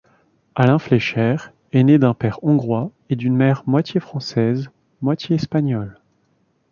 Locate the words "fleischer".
0.79-1.35